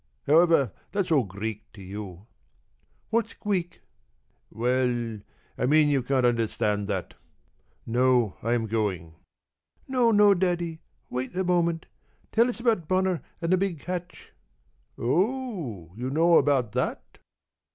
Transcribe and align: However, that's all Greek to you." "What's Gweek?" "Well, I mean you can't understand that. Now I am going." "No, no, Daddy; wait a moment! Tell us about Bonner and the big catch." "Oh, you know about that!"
However, 0.25 0.71
that's 0.91 1.11
all 1.11 1.23
Greek 1.25 1.71
to 1.73 1.81
you." 1.83 2.25
"What's 3.11 3.35
Gweek?" 3.35 3.81
"Well, 4.49 5.19
I 5.59 5.67
mean 5.67 5.89
you 5.89 6.01
can't 6.01 6.25
understand 6.25 6.87
that. 6.87 7.13
Now 7.85 8.35
I 8.41 8.53
am 8.53 8.65
going." 8.65 9.13
"No, 9.87 10.09
no, 10.09 10.33
Daddy; 10.33 10.79
wait 11.11 11.35
a 11.35 11.43
moment! 11.43 11.85
Tell 12.31 12.49
us 12.49 12.59
about 12.59 12.87
Bonner 12.87 13.21
and 13.43 13.53
the 13.53 13.57
big 13.57 13.79
catch." 13.79 14.33
"Oh, 14.97 15.91
you 15.95 16.09
know 16.09 16.39
about 16.39 16.71
that!" 16.71 17.19